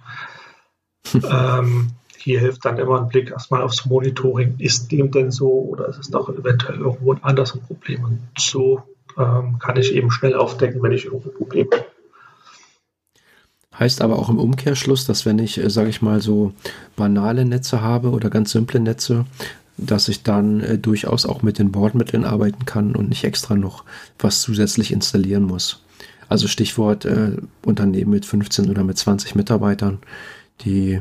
[1.15, 4.55] ähm, hier hilft dann immer ein Blick erstmal aufs Monitoring.
[4.59, 8.05] Ist dem denn so oder ist es doch eventuell irgendwo ein anderes Problem?
[8.05, 8.83] Und so
[9.19, 11.87] ähm, kann ich eben schnell aufdecken, wenn ich irgendwo Probleme habe.
[13.79, 16.53] Heißt aber auch im Umkehrschluss, dass wenn ich, äh, sage ich mal, so
[16.97, 19.27] banale Netze habe oder ganz simple Netze,
[19.77, 23.85] dass ich dann äh, durchaus auch mit den Bordmitteln arbeiten kann und nicht extra noch
[24.19, 25.83] was zusätzlich installieren muss.
[26.29, 29.99] Also Stichwort äh, Unternehmen mit 15 oder mit 20 Mitarbeitern,
[30.63, 31.01] die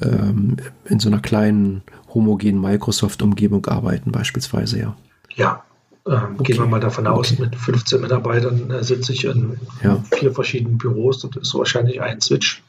[0.00, 4.96] ähm, in so einer kleinen homogenen Microsoft-Umgebung arbeiten beispielsweise, ja.
[5.34, 5.62] Ja,
[6.06, 6.52] ähm, okay.
[6.52, 7.42] Gehen wir mal davon aus, okay.
[7.42, 10.02] mit 15 Mitarbeitern äh, sitze ich in ja.
[10.12, 11.20] vier verschiedenen Büros.
[11.20, 12.62] Das ist wahrscheinlich ein Switch,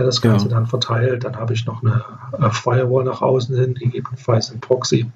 [0.00, 0.54] der das Ganze ja.
[0.54, 1.24] dann verteilt.
[1.24, 5.10] Dann habe ich noch eine, eine Firewall nach außen hin, gegebenenfalls ein Proxy.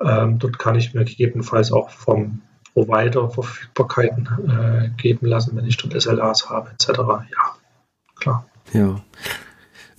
[0.00, 2.42] Ähm, dort kann ich mir gegebenenfalls auch vom
[2.74, 6.88] Provider Verfügbarkeiten äh, geben lassen, wenn ich dort SLAs habe, etc.
[6.98, 7.54] Ja,
[8.16, 8.46] klar.
[8.72, 9.00] Ja.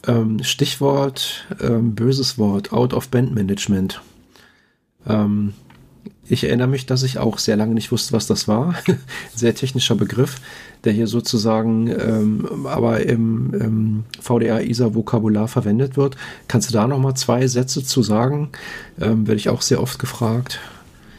[0.08, 4.02] Ähm, Stichwort, ähm, böses Wort, Out-of-Band-Management.
[5.08, 5.54] Ähm,
[6.28, 8.76] ich erinnere mich, dass ich auch sehr lange nicht wusste, was das war.
[9.36, 10.38] sehr technischer Begriff,
[10.84, 16.18] der hier sozusagen ähm, aber im, im VDA-ISA-Vokabular verwendet wird.
[16.48, 18.50] Kannst du da noch mal zwei Sätze zu sagen?
[19.02, 20.60] Ähm, Werde ich auch sehr oft gefragt.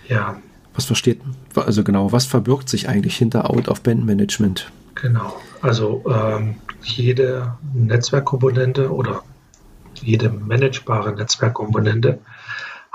[0.08, 0.40] Ja.
[0.74, 1.20] Was versteht,
[1.54, 4.70] also genau, was verbirgt sich eigentlich hinter Out-of-Band-Management?
[4.94, 9.22] Genau, also ähm, jede Netzwerkkomponente oder
[9.94, 12.20] jede managebare Netzwerkkomponente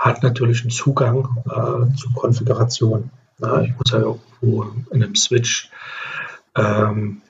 [0.05, 3.09] hat natürlich einen Zugang äh, zur Konfiguration.
[3.39, 5.71] Ja, ich muss ja irgendwo in einem Switch
[6.55, 7.23] ähm,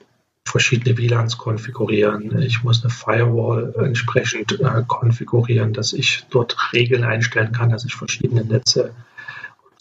[0.44, 2.38] verschiedene WLANs konfigurieren.
[2.42, 7.94] Ich muss eine Firewall entsprechend äh, konfigurieren, dass ich dort Regeln einstellen kann, dass ich
[7.94, 8.94] verschiedene Netze,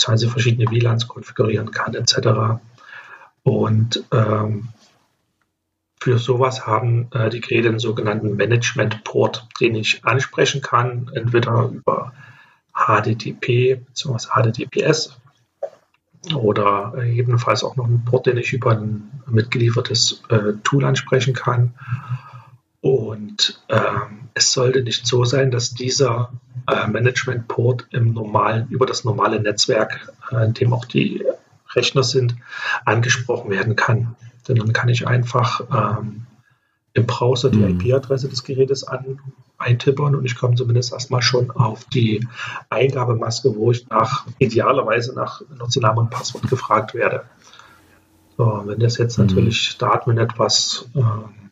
[0.06, 2.62] also verschiedene WLANs konfigurieren kann, etc.
[3.44, 4.70] Und ähm,
[6.00, 12.14] für sowas haben äh, die Geräte einen sogenannten Management-Port, den ich ansprechen kann, entweder über
[12.76, 14.28] HTTP bzw.
[14.30, 15.18] HTTPS
[16.34, 21.74] oder jedenfalls auch noch einen Port, den ich über ein mitgeliefertes äh, Tool ansprechen kann.
[22.82, 26.32] Und ähm, es sollte nicht so sein, dass dieser
[26.68, 31.24] äh, Management-Port im normalen, über das normale Netzwerk, äh, in dem auch die
[31.74, 32.36] Rechner sind,
[32.86, 34.16] angesprochen werden kann.
[34.48, 36.28] Denn dann kann ich einfach ähm,
[36.94, 37.80] im Browser die mhm.
[37.80, 39.20] IP-Adresse des Gerätes an,
[39.66, 42.26] eintippern und ich komme zumindest erstmal schon auf die
[42.70, 47.24] Eingabemaske, wo ich nach idealerweise nach Nutzernamen und Passwort gefragt werde.
[48.38, 49.26] So, wenn das jetzt mhm.
[49.26, 51.50] natürlich der Admin etwas ähm,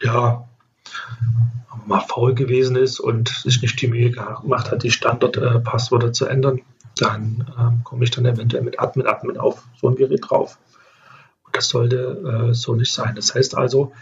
[0.00, 0.48] ja,
[1.86, 6.26] mal faul gewesen ist und sich nicht die Mühe gemacht hat, die Standardpasswörter äh, zu
[6.26, 6.60] ändern,
[6.96, 10.58] dann ähm, komme ich dann eventuell mit Admin Admin auf so ein Gerät drauf.
[11.44, 13.14] Und das sollte äh, so nicht sein.
[13.14, 13.92] Das heißt also,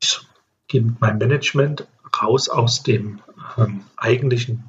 [0.00, 0.20] ich
[0.68, 1.86] gehe mit meinem Management
[2.22, 3.20] raus aus dem
[3.56, 4.64] ähm, eigentlichen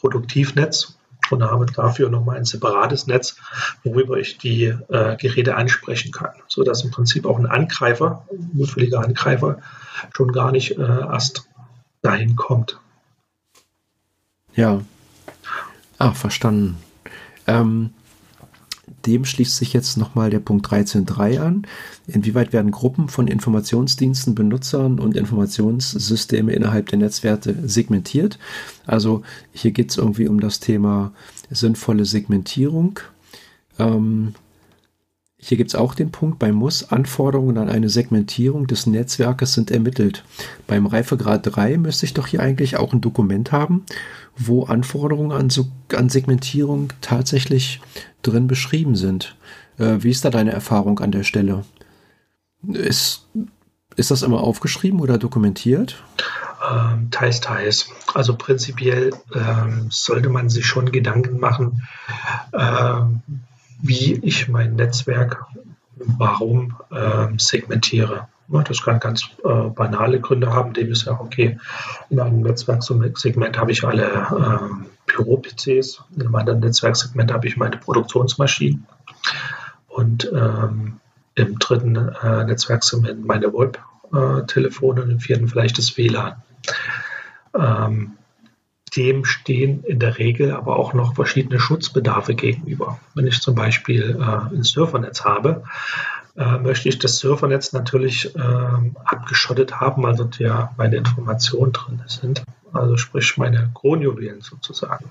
[0.00, 0.98] Produktivnetz
[1.30, 3.36] und habe dafür nochmal ein separates Netz,
[3.84, 9.00] worüber ich die äh, Geräte ansprechen kann, sodass im Prinzip auch ein Angreifer, ein mutwilliger
[9.00, 9.58] Angreifer,
[10.14, 11.48] schon gar nicht äh, erst
[12.02, 12.78] dahin kommt.
[14.54, 14.80] Ja.
[15.98, 16.78] Ah, verstanden.
[17.46, 17.90] Ähm,
[19.08, 21.66] dem schließt sich jetzt nochmal der Punkt 13.3 an.
[22.06, 28.38] Inwieweit werden Gruppen von Informationsdiensten, Benutzern und Informationssysteme innerhalb der Netzwerke segmentiert?
[28.86, 31.12] Also hier geht es irgendwie um das Thema
[31.50, 33.00] sinnvolle Segmentierung.
[33.78, 34.34] Ähm,
[35.40, 39.70] Hier gibt es auch den Punkt, bei Muss Anforderungen an eine Segmentierung des Netzwerkes sind
[39.70, 40.24] ermittelt.
[40.66, 43.86] Beim Reifegrad 3 müsste ich doch hier eigentlich auch ein Dokument haben,
[44.36, 45.48] wo Anforderungen an,
[45.96, 47.80] an Segmentierung tatsächlich
[48.22, 49.36] drin beschrieben sind.
[49.78, 51.64] Äh, wie ist da deine Erfahrung an der Stelle?
[52.66, 53.28] Ist,
[53.94, 56.02] ist das immer aufgeschrieben oder dokumentiert?
[56.68, 57.88] Ähm, teils, teils.
[58.12, 61.82] Also prinzipiell ähm, sollte man sich schon Gedanken machen,
[62.52, 63.22] ähm,
[63.80, 65.46] wie ich mein Netzwerk
[66.00, 68.28] warum ähm, segmentiere.
[68.48, 71.58] Das kann ganz äh, banale Gründe haben, dem ist ja okay.
[72.08, 77.76] In einem Netzwerksegment habe ich alle äh, Büro-PCs, in einem anderen Netzwerksegment habe ich meine
[77.76, 78.86] Produktionsmaschinen
[79.88, 81.00] und ähm,
[81.34, 86.42] im dritten äh, Netzwerksegment meine VoIP-Telefone und im vierten vielleicht das WLAN.
[87.54, 88.17] Ähm,
[88.90, 92.98] dem stehen in der Regel aber auch noch verschiedene Schutzbedarfe gegenüber.
[93.14, 95.64] Wenn ich zum Beispiel äh, ein Surfernetz habe,
[96.36, 98.38] äh, möchte ich das Surfernetz natürlich äh,
[99.04, 102.44] abgeschottet haben, weil dort ja meine Informationen drin sind.
[102.72, 105.10] Also sprich meine Kronjuwelen sozusagen.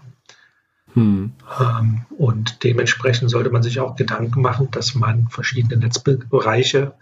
[0.93, 1.33] Hm.
[1.59, 6.93] Ähm, und dementsprechend sollte man sich auch Gedanken machen, dass man verschiedene Netzbereiche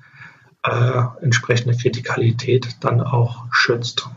[0.63, 4.09] äh, entsprechende Kritikalität dann auch schützt.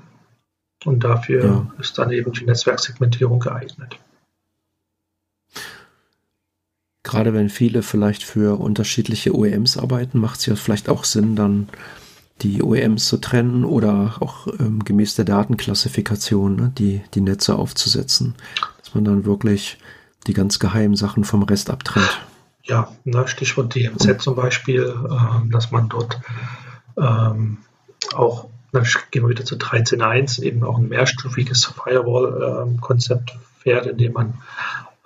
[0.85, 1.67] Und dafür ja.
[1.79, 3.99] ist dann eben die Netzwerksegmentierung geeignet.
[7.03, 11.69] Gerade wenn viele vielleicht für unterschiedliche OEMs arbeiten, macht es ja vielleicht auch Sinn, dann
[12.43, 18.35] die OEMs zu trennen oder auch ähm, gemäß der Datenklassifikation ne, die, die Netze aufzusetzen,
[18.79, 19.79] dass man dann wirklich
[20.27, 22.21] die ganz geheimen Sachen vom Rest abtrennt.
[22.63, 26.21] Ja, ne, Stichwort DMZ zum Beispiel, äh, dass man dort
[26.97, 27.59] ähm,
[28.15, 34.35] auch dann gehen wir wieder zu 13.1, eben auch ein mehrstufiges Firewall-Konzept fährt, indem man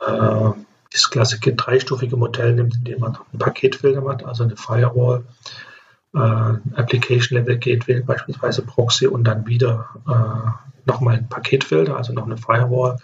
[0.00, 0.50] äh,
[0.90, 5.24] das klassische dreistufige Modell nimmt, indem man ein Paketfilter hat, also eine Firewall,
[6.14, 10.50] äh, Application Level Gateway, beispielsweise Proxy und dann wieder äh,
[10.84, 12.98] nochmal ein Paketfilter, also noch eine Firewall.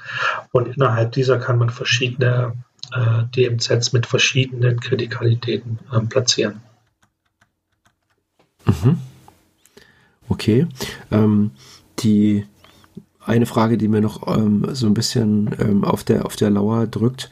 [0.53, 2.53] Und innerhalb dieser kann man verschiedene
[2.93, 6.61] äh, DMZs mit verschiedenen Kritikalitäten äh, platzieren.
[8.67, 9.01] Mhm.
[10.29, 10.67] Okay.
[11.11, 11.53] Ähm,
[12.01, 12.45] die
[13.25, 16.87] eine Frage, die mir noch ähm, so ein bisschen ähm, auf, der, auf der Lauer
[16.87, 17.31] drückt,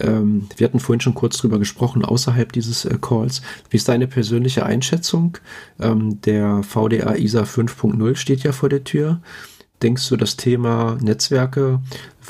[0.00, 3.42] ähm, wir hatten vorhin schon kurz drüber gesprochen, außerhalb dieses äh, Calls.
[3.70, 5.38] Wie ist deine persönliche Einschätzung?
[5.80, 9.20] Ähm, der VDA ISA 5.0 steht ja vor der Tür.
[9.82, 11.80] Denkst du, das Thema Netzwerke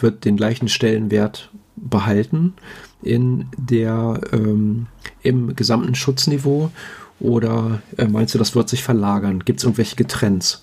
[0.01, 2.55] wird den gleichen Stellenwert behalten
[3.03, 4.87] in der, ähm,
[5.23, 6.71] im gesamten Schutzniveau?
[7.20, 9.40] Oder äh, meinst du, das wird sich verlagern?
[9.44, 10.62] Gibt es irgendwelche Trends?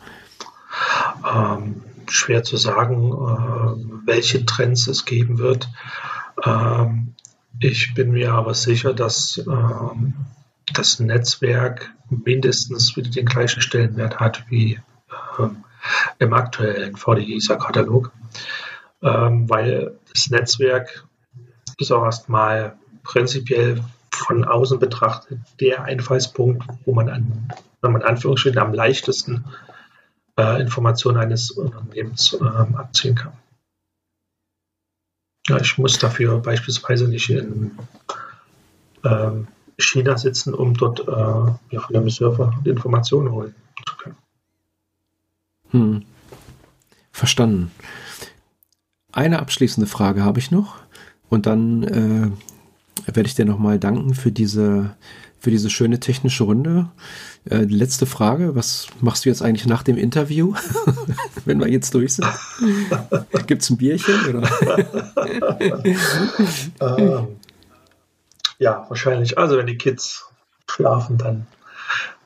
[1.30, 5.70] Ähm, schwer zu sagen, äh, welche Trends es geben wird.
[6.44, 7.14] Ähm,
[7.60, 10.14] ich bin mir aber sicher, dass ähm,
[10.74, 14.80] das Netzwerk mindestens wieder den gleichen Stellenwert hat wie
[15.40, 15.64] ähm,
[16.20, 18.12] im aktuellen VDI-Katalog,
[19.02, 21.06] ähm, weil das Netzwerk
[21.78, 23.82] ist auch erstmal prinzipiell
[24.16, 27.48] von außen betrachtet der Einfallspunkt, wo man an,
[27.82, 29.46] wenn man Anführungsstrichen am leichtesten
[30.38, 33.34] äh, Informationen eines Unternehmens äh, abziehen kann.
[35.48, 37.78] Ja, ich muss dafür beispielsweise nicht in
[39.04, 39.32] äh,
[39.78, 44.18] China sitzen, um dort äh, ja, von einem Server Informationen holen zu können.
[45.70, 46.06] Hm.
[47.12, 47.72] Verstanden.
[49.12, 50.76] Eine abschließende Frage habe ich noch
[51.30, 52.32] und dann äh,
[53.06, 54.96] werde ich dir nochmal danken für diese,
[55.40, 56.90] für diese schöne technische Runde.
[57.50, 60.56] Äh, letzte Frage, was machst du jetzt eigentlich nach dem Interview,
[61.46, 62.28] wenn wir jetzt durch sind?
[63.48, 64.16] Gibt es ein Bierchen?
[66.82, 67.28] ähm,
[68.58, 69.38] ja, wahrscheinlich.
[69.38, 70.26] Also wenn die Kids
[70.68, 71.48] schlafen, dann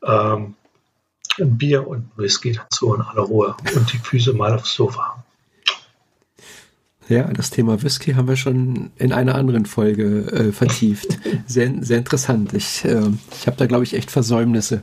[0.04, 0.56] ähm,
[1.40, 5.24] ein Bier und Whisky dazu in aller Ruhe und die Füße mal aufs Sofa.
[7.10, 11.18] Ja, das Thema Whisky haben wir schon in einer anderen Folge äh, vertieft.
[11.48, 12.54] Sehr, sehr interessant.
[12.54, 14.82] Ich, äh, ich habe da, glaube ich, echt Versäumnisse.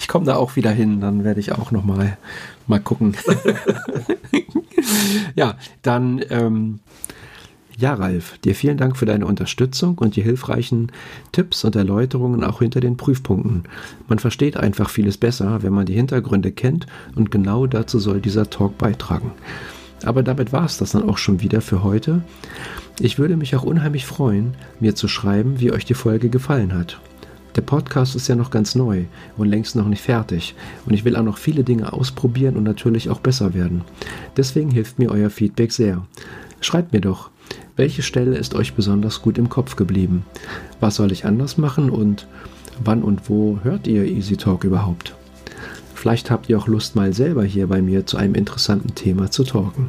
[0.00, 2.18] Ich komme da auch wieder hin, dann werde ich auch noch mal,
[2.66, 3.16] mal gucken.
[5.36, 6.80] ja, dann, ähm,
[7.76, 10.90] ja, Ralf, dir vielen Dank für deine Unterstützung und die hilfreichen
[11.30, 13.64] Tipps und Erläuterungen auch hinter den Prüfpunkten.
[14.08, 18.50] Man versteht einfach vieles besser, wenn man die Hintergründe kennt und genau dazu soll dieser
[18.50, 19.30] Talk beitragen.
[20.04, 22.22] Aber damit war es das dann auch schon wieder für heute.
[23.00, 27.00] Ich würde mich auch unheimlich freuen, mir zu schreiben, wie euch die Folge gefallen hat.
[27.56, 29.04] Der Podcast ist ja noch ganz neu
[29.36, 30.54] und längst noch nicht fertig
[30.86, 33.82] und ich will auch noch viele Dinge ausprobieren und natürlich auch besser werden.
[34.36, 36.06] Deswegen hilft mir euer Feedback sehr.
[36.60, 37.30] Schreibt mir doch,
[37.78, 40.24] Welche Stelle ist euch besonders gut im Kopf geblieben?
[40.80, 42.26] Was soll ich anders machen und
[42.82, 45.14] wann und wo hört ihr Easy Talk überhaupt?
[45.98, 49.42] Vielleicht habt ihr auch Lust, mal selber hier bei mir zu einem interessanten Thema zu
[49.42, 49.88] talken.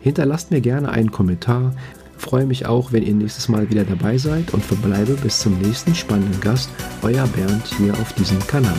[0.00, 1.74] Hinterlasst mir gerne einen Kommentar.
[2.16, 5.96] freue mich auch, wenn ihr nächstes Mal wieder dabei seid und verbleibe bis zum nächsten
[5.96, 6.70] spannenden Gast,
[7.02, 8.78] euer Bernd hier auf diesem Kanal.